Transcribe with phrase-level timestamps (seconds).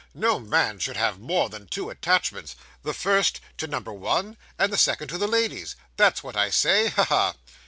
[0.15, 4.75] No man should have more than two attachments the first, to number one, and the
[4.79, 7.03] second to the ladies; that's what I say ha!
[7.05, 7.33] ha!